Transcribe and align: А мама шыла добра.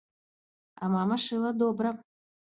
А 0.85 0.89
мама 0.93 1.17
шыла 1.25 1.51
добра. 1.63 1.91